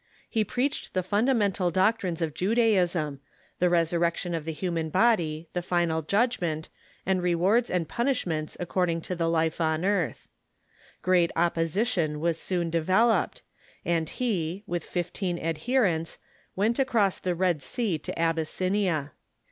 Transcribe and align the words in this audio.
He 0.27 0.43
preached 0.43 0.95
the 0.95 1.03
fundamental 1.03 1.69
doctrines 1.69 2.23
of 2.23 2.33
Judaism— 2.33 3.19
the 3.59 3.67
resurrec 3.67 4.15
tion 4.17 4.33
of 4.33 4.45
the 4.45 4.51
human 4.51 4.89
body, 4.89 5.47
the 5.53 5.61
final 5.61 6.01
judgment, 6.01 6.69
and 7.05 7.21
rewards 7.21 7.69
and 7.69 7.87
punishments 7.87 8.57
according 8.59 9.01
to 9.01 9.15
the 9.15 9.29
life 9.29 9.61
on 9.61 9.85
earth. 9.85 10.27
Great 11.03 11.29
opposition 11.35 12.19
was 12.19 12.39
soon 12.39 12.71
developed, 12.71 13.43
and 13.85 14.09
he, 14.09 14.63
with 14.65 14.83
fifteen 14.83 15.37
adherents, 15.37 16.17
went 16.55 16.79
across 16.79 17.19
the 17.19 17.35
Red 17.35 17.61
Sea 17.61 17.99
to 17.99 18.17
Abyssinia. 18.17 19.11